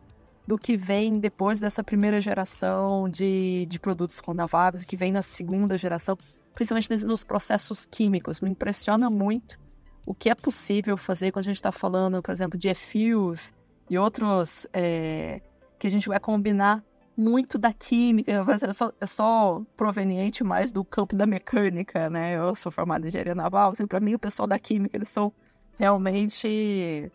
[0.46, 5.22] do que vem depois dessa primeira geração de, de produtos renováveis, o que vem na
[5.22, 6.18] segunda geração,
[6.54, 9.58] principalmente nos processos químicos, me impressiona muito
[10.06, 13.54] o que é possível fazer quando a gente está falando, por exemplo, de e-fuels
[13.90, 15.42] e outros é,
[15.78, 16.84] que a gente vai combinar
[17.18, 22.38] muito da química, é só, é só proveniente mais do campo da mecânica, né?
[22.38, 25.32] Eu sou formada em engenharia naval, assim, para mim o pessoal da química, eles são
[25.78, 27.12] realmente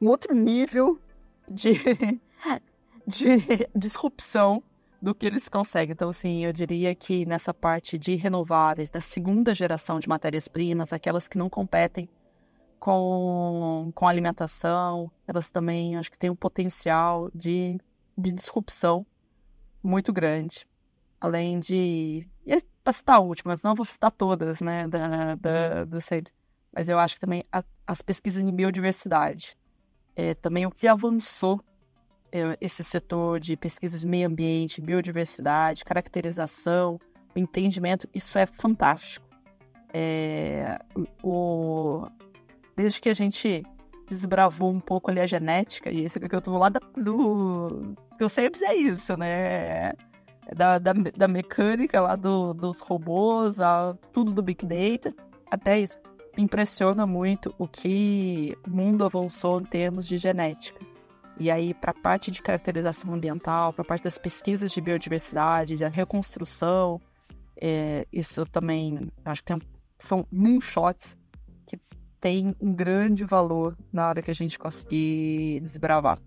[0.00, 0.98] um outro nível
[1.48, 1.74] de,
[3.06, 4.62] de disrupção
[5.00, 5.92] do que eles conseguem.
[5.92, 11.28] Então, assim, eu diria que nessa parte de renováveis, da segunda geração de matérias-primas, aquelas
[11.28, 12.08] que não competem
[12.80, 17.78] com, com alimentação, elas também acho que têm um potencial de,
[18.16, 19.06] de disrupção
[19.82, 20.66] muito grande.
[21.20, 22.28] Além de.
[22.46, 26.34] E para citar últimas, não vou citar todas, né, da, da, do centro
[26.74, 29.56] mas eu acho que também a, as pesquisas em biodiversidade,
[30.16, 31.60] é, também o que avançou
[32.32, 36.98] é, esse setor de pesquisas de meio ambiente, biodiversidade, caracterização,
[37.34, 39.24] o entendimento, isso é fantástico.
[39.92, 40.78] É,
[41.22, 42.06] o,
[42.76, 43.62] desde que a gente
[44.08, 47.94] desbravou um pouco ali a genética, e esse que eu tô lá da, do.
[48.18, 49.28] Eu sempre é isso, né?
[49.30, 49.92] É
[50.54, 55.14] da, da, da mecânica lá do, dos robôs, a, tudo do Big Data,
[55.50, 55.98] até isso
[56.36, 60.84] impressiona muito o que o mundo avançou em termos de genética.
[61.38, 65.76] E aí, para a parte de caracterização ambiental, para a parte das pesquisas de biodiversidade,
[65.76, 67.00] da reconstrução,
[67.60, 69.62] é, isso também, acho que tem,
[69.98, 71.16] são moonshots
[71.66, 71.78] que
[72.20, 76.18] tem um grande valor na hora que a gente conseguir desbravar.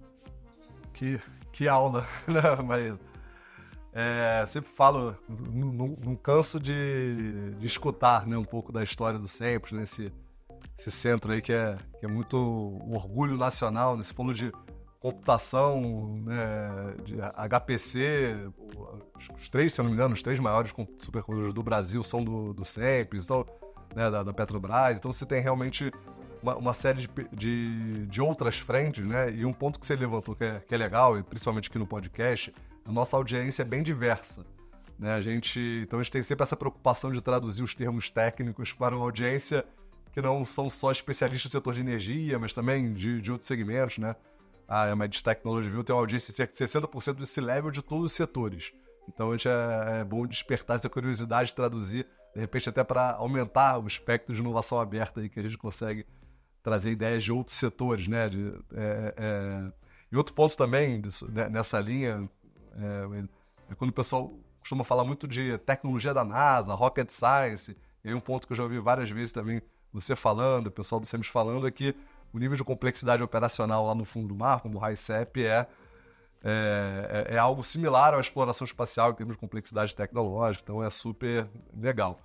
[0.93, 1.19] Que,
[1.57, 2.41] que aula, né?
[2.63, 2.95] Mas
[3.91, 9.75] é, sempre falo, não, canso de, de, escutar né, um pouco da história do Sempre,
[9.75, 10.11] nesse né,
[10.77, 12.37] esse centro aí que é, que é muito
[12.91, 14.51] orgulho nacional, nesse né, falou de
[14.99, 18.51] computação, né, de HPC,
[19.35, 22.53] os três, se eu não me engano, os três maiores supercomputadores do Brasil são do,
[22.53, 23.47] do então,
[23.95, 25.91] né, da, da, Petrobras, então você tem realmente
[26.41, 30.35] uma, uma série de, de, de, outras frentes, né, e um ponto que você levantou
[30.35, 32.53] que é, que é legal, e principalmente aqui no podcast,
[32.85, 34.45] a nossa audiência é bem diversa.
[34.97, 35.13] Né?
[35.13, 38.95] A gente, então a gente tem sempre essa preocupação de traduzir os termos técnicos para
[38.95, 39.65] uma audiência
[40.11, 43.99] que não são só especialistas do setor de energia, mas também de, de outros segmentos,
[43.99, 44.15] né?
[44.67, 48.05] A MIT Technology View tem uma audiência de cerca de 60% desse level de todos
[48.05, 48.73] os setores.
[49.07, 53.77] Então a gente é, é bom despertar essa curiosidade, traduzir, de repente até para aumentar
[53.79, 56.05] o espectro de inovação aberta aí que a gente consegue
[56.63, 58.29] trazer ideias de outros setores, né?
[58.29, 59.71] De, é, é...
[60.11, 62.29] E outro ponto também disso, né, nessa linha,
[62.77, 63.23] é,
[63.71, 68.13] é, quando o pessoal costuma falar muito de tecnologia da NASA, rocket science, e aí
[68.13, 71.27] um ponto que eu já ouvi várias vezes também você falando, o pessoal do SEMES
[71.27, 71.95] falando, é que
[72.33, 75.67] o nível de complexidade operacional lá no fundo do mar, como o HICEP, é,
[76.43, 80.89] é, é, é algo similar à exploração espacial em termos de complexidade tecnológica, então é
[80.89, 82.19] super legal.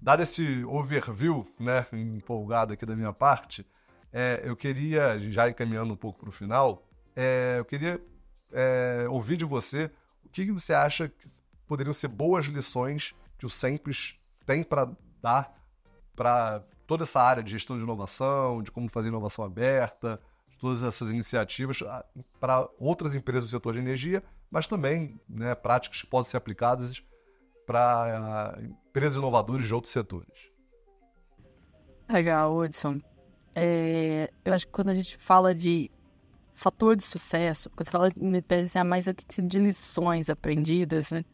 [0.00, 3.66] Dado esse overview, né, empolgado aqui da minha parte,
[4.12, 8.02] é, eu queria, já encaminhando um pouco para o final, é, eu queria
[8.52, 9.90] é, ouvir de você
[10.24, 11.28] o que você acha que
[11.66, 13.94] poderiam ser boas lições que o Sempre
[14.46, 14.90] tem para
[15.22, 15.54] dar
[16.16, 20.20] para toda essa área de gestão de inovação, de como fazer inovação aberta,
[20.58, 21.78] todas essas iniciativas
[22.38, 27.02] para outras empresas do setor de energia, mas também né, práticas que possam ser aplicadas
[27.70, 30.50] para uh, empresas inovadoras de outros setores.
[32.08, 33.00] Legal, Hudson.
[33.54, 35.88] É, eu acho que quando a gente fala de
[36.52, 41.24] fator de sucesso, quando fala, me pensa mais de lições aprendidas, né?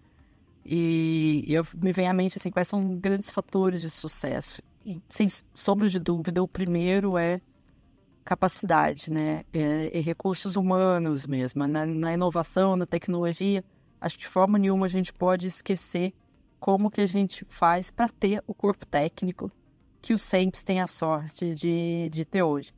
[0.62, 4.60] E, e eu, me vem à mente assim, quais são grandes fatores de sucesso.
[4.84, 7.40] E, sem sombra de dúvida, o primeiro é
[8.26, 9.42] capacidade, né?
[9.54, 11.66] É recursos humanos mesmo.
[11.66, 13.64] Na, na, inovação, na tecnologia,
[13.98, 16.12] acho que de forma nenhuma a gente pode esquecer
[16.58, 19.50] como que a gente faz para ter o corpo técnico
[20.00, 22.72] que o SEMPS tem a sorte de, de ter hoje.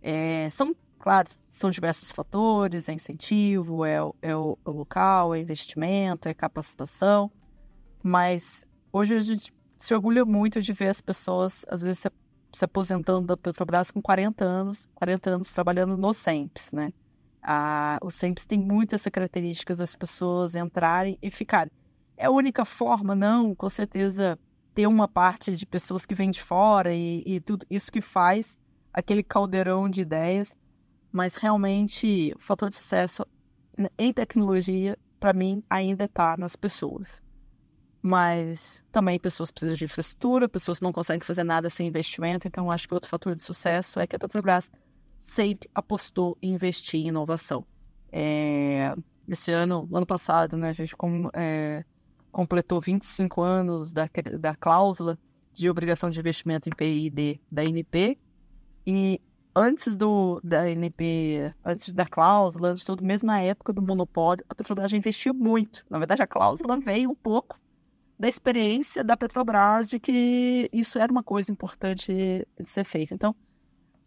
[0.00, 5.40] É, são, claro, são diversos fatores, é incentivo, é, é o, é o local, é
[5.40, 7.30] investimento, é capacitação,
[8.02, 12.10] mas hoje a gente se orgulha muito de ver as pessoas, às vezes, se,
[12.52, 16.92] se aposentando da Petrobras com 40 anos, 40 anos trabalhando no SEMPS, né?
[17.42, 21.72] A, o SEMPS tem muitas características das pessoas entrarem e ficarem.
[22.22, 23.16] É a única forma?
[23.16, 24.38] Não, com certeza
[24.72, 28.60] ter uma parte de pessoas que vêm de fora e, e tudo isso que faz
[28.92, 30.54] aquele caldeirão de ideias,
[31.10, 33.26] mas realmente o fator de sucesso
[33.98, 37.20] em tecnologia, para mim, ainda está nas pessoas.
[38.00, 42.86] Mas também pessoas precisam de infraestrutura, pessoas não conseguem fazer nada sem investimento, então acho
[42.86, 44.70] que outro fator de sucesso é que a Petrobras
[45.18, 47.66] sempre apostou em investir em inovação.
[48.12, 48.94] É,
[49.28, 51.84] esse ano, ano passado, né, a gente com, é,
[52.32, 54.08] completou 25 anos da,
[54.40, 55.18] da cláusula
[55.52, 58.18] de obrigação de investimento em PID da NP.
[58.86, 59.20] E
[59.54, 64.44] antes do da NP, antes da cláusula, antes de tudo, mesmo na época do monopólio,
[64.48, 65.84] a Petrobras já investiu muito.
[65.88, 67.60] Na verdade, a cláusula veio um pouco
[68.18, 72.12] da experiência da Petrobras de que isso era uma coisa importante
[72.58, 73.14] de ser feita.
[73.14, 73.34] Então,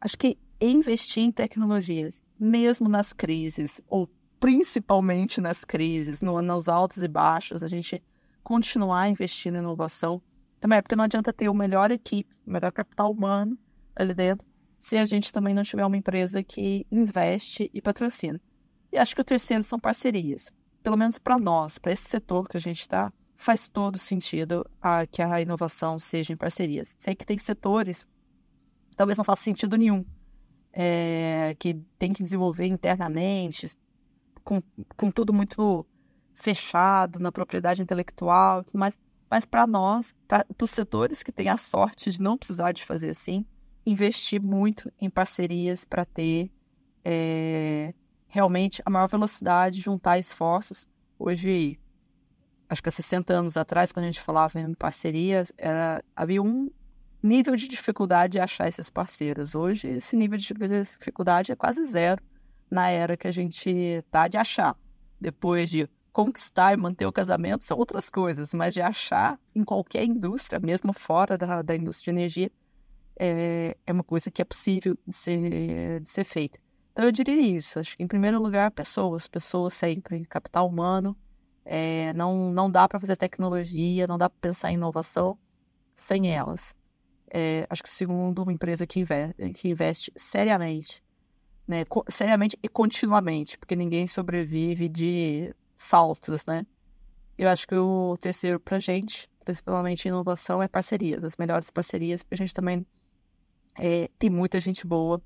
[0.01, 4.09] acho que investir em tecnologias, mesmo nas crises, ou
[4.39, 8.01] principalmente nas crises, no, nos altos e baixos, a gente
[8.45, 10.21] continuar investindo em inovação.
[10.62, 13.58] Também é porque não adianta ter o melhor equipe, o melhor capital humano
[13.93, 14.47] ali dentro,
[14.79, 18.39] se a gente também não tiver uma empresa que investe e patrocina.
[18.91, 20.49] E acho que o terceiro são parcerias.
[20.81, 25.05] Pelo menos para nós, para esse setor que a gente está, faz todo sentido a,
[25.05, 26.95] que a inovação seja em parcerias.
[26.97, 28.08] Sei que tem setores
[28.95, 30.05] talvez não faça sentido nenhum,
[30.71, 33.77] é, que tem que desenvolver internamente,
[34.43, 34.62] com,
[34.95, 35.86] com tudo muito
[36.35, 38.97] fechado na propriedade intelectual, mas,
[39.29, 43.09] mas para nós, para os setores que têm a sorte de não precisar de fazer
[43.09, 43.45] assim,
[43.85, 46.51] investir muito em parcerias para ter
[47.03, 47.93] é,
[48.27, 50.87] realmente a maior velocidade, juntar esforços.
[51.17, 51.79] Hoje,
[52.67, 56.69] acho que há 60 anos atrás, quando a gente falava em parcerias, era, havia um
[57.23, 59.55] nível de dificuldade de achar esses parceiros.
[59.55, 62.21] Hoje, esse nível de dificuldade é quase zero
[62.69, 64.75] na era que a gente está de achar.
[65.19, 70.06] Depois de conquistar e manter o casamento são outras coisas, mas de achar em qualquer
[70.06, 72.51] indústria, mesmo fora da, da indústria de energia,
[73.19, 76.58] é, é uma coisa que é possível de ser, de ser feita.
[76.93, 77.78] Então eu diria isso.
[77.80, 81.17] Acho que em primeiro lugar, pessoas, pessoas sempre, capital humano.
[81.65, 85.38] É, não, não dá para fazer tecnologia, não dá para pensar em inovação
[85.93, 86.73] sem elas.
[87.30, 91.04] É, acho que segundo, uma empresa que investe, que investe seriamente,
[91.67, 96.65] né, seriamente e continuamente, porque ninguém sobrevive de saltos, né?
[97.38, 102.23] Eu acho que o terceiro para a gente, principalmente inovação, é parcerias, as melhores parcerias,
[102.23, 102.85] porque a gente também
[103.77, 105.21] é, tem muita gente boa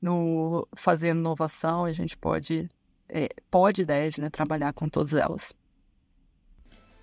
[0.00, 2.68] no fazendo inovação e a gente pode,
[3.08, 5.54] é, pode deve, né, trabalhar com todas elas.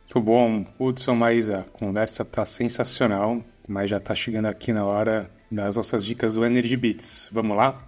[0.03, 5.29] Muito bom, Hudson, Maísa, a conversa tá sensacional, mas já tá chegando aqui na hora
[5.51, 7.29] das nossas dicas do Energy Beats.
[7.31, 7.86] Vamos lá?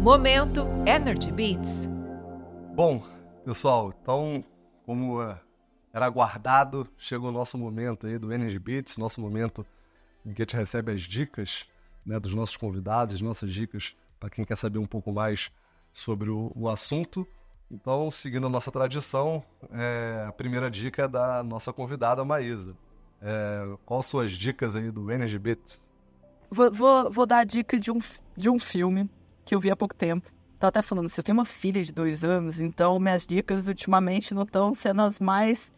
[0.00, 1.88] Momento Energy Beats.
[2.72, 3.04] Bom,
[3.44, 4.44] pessoal, então,
[4.86, 5.36] como uh,
[5.92, 9.66] era aguardado, chegou o nosso momento aí do Energy Beats, nosso momento
[10.24, 11.68] em que a gente recebe as dicas
[12.06, 15.50] né, dos nossos convidados, as nossas dicas para quem quer saber um pouco mais
[15.92, 17.26] sobre o, o assunto.
[17.68, 22.76] Então, seguindo a nossa tradição, é, a primeira dica é da nossa convidada Maísa.
[23.20, 25.84] É, quais suas dicas aí do Energy Beats?
[26.48, 27.98] Vou, vou, vou dar a dica de um,
[28.36, 29.10] de um filme
[29.48, 30.30] que eu vi há pouco tempo.
[30.58, 34.34] Tava até falando assim, eu tenho uma filha de dois anos, então minhas dicas ultimamente
[34.34, 35.72] não estão sendo as mais.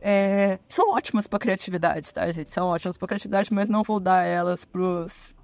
[0.00, 0.60] É...
[0.68, 2.52] São ótimas para criatividade, tá, gente?
[2.52, 5.34] São ótimas para criatividade, mas não vou dar elas pros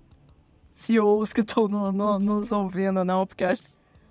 [0.77, 3.63] CEOs que estão no, no, nos ouvindo, não, porque acho.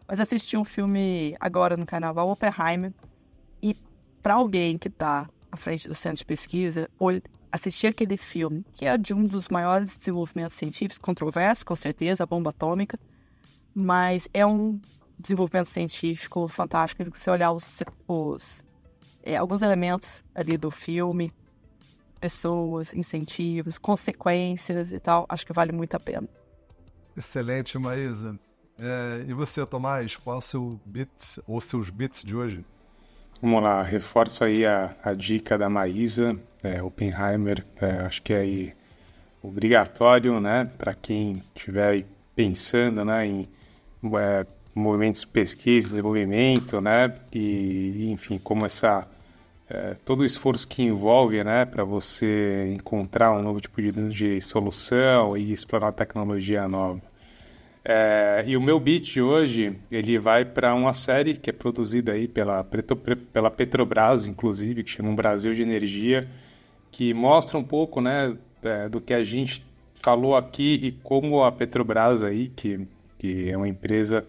[0.06, 2.92] Mas assisti um filme agora no carnaval, Oppenheimer.
[4.22, 6.90] para alguém que está à frente do centro de pesquisa,
[7.52, 12.26] assistir aquele filme, que é de um dos maiores desenvolvimentos científicos, controverso, com certeza, a
[12.26, 13.00] bomba atômica,
[13.76, 14.80] mas é um
[15.20, 17.04] desenvolvimento científico fantástico.
[17.04, 18.64] Se você olhar os, os
[19.22, 21.32] é, alguns elementos ali do filme,
[22.22, 26.28] pessoas, incentivos, consequências e tal, acho que vale muito a pena.
[27.18, 28.40] Excelente, Maísa.
[28.80, 32.66] É, e você, Tomás, qual é o seu bits ou seus bits de hoje?
[33.42, 38.40] Vamos lá, reforço aí a, a dica da Maísa, é, Oppenheimer, é, acho que é
[38.40, 38.74] aí
[39.42, 42.06] obrigatório, né, para quem estiver
[42.36, 43.48] pensando, né, em
[44.18, 49.08] é, movimentos de pesquisa, desenvolvimento, né, e enfim, como essa
[49.70, 54.42] é, todo o esforço que envolve, né, para você encontrar um novo tipo de, de
[54.42, 57.02] solução e explorar tecnologia nova.
[57.88, 62.14] É, e o meu beat de hoje, ele vai para uma série que é produzida
[62.14, 62.66] aí pela,
[63.32, 66.28] pela Petrobras, inclusive, que chama Brasil de Energia,
[66.92, 69.64] que mostra um pouco, né, é, do que a gente
[70.02, 72.88] falou aqui e como a Petrobras aí, que,
[73.18, 74.26] que é uma empresa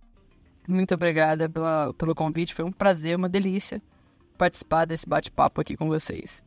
[0.69, 2.55] Muito obrigada pela, pelo convite.
[2.55, 3.81] Foi um prazer, uma delícia
[4.37, 6.43] participar desse bate-papo aqui com vocês.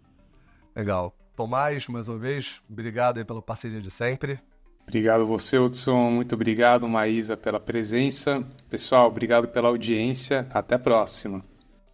[0.76, 1.14] Legal.
[1.36, 4.40] Tomás, mais uma vez, obrigado aí pela parceria de sempre.
[4.88, 6.12] Obrigado você, Hudson.
[6.12, 8.44] Muito obrigado, Maísa, pela presença.
[8.70, 10.48] Pessoal, obrigado pela audiência.
[10.52, 11.44] Até a próxima.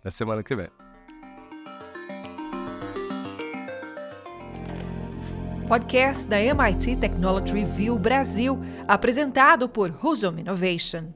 [0.02, 0.68] Até semana que vem.
[5.68, 11.14] Podcast da MIT Technology Review Brasil, apresentado por Husum Innovation.